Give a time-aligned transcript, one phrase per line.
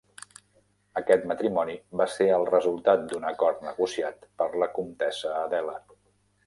[1.01, 5.83] Aquest matrimoni va ser el resultat d'un acord negociat per la comtessa Adela.